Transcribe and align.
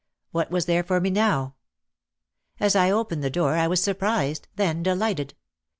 What 0.31 0.49
was 0.49 0.65
there 0.65 0.83
for 0.83 0.99
me 0.99 1.11
now? 1.11 1.53
As 2.59 2.75
I 2.75 2.89
opened 2.89 3.23
the 3.23 3.29
door 3.29 3.53
I 3.53 3.67
was 3.67 3.83
surprised, 3.83 4.47
then 4.55 4.81
delighted. 4.81 5.35